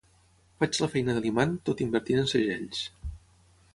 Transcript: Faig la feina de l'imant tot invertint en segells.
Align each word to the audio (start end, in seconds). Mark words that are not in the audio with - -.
Faig 0.61 0.79
la 0.83 0.87
feina 0.93 1.15
de 1.17 1.21
l'imant 1.25 1.53
tot 1.71 1.83
invertint 1.87 2.23
en 2.23 2.33
segells. 2.33 2.81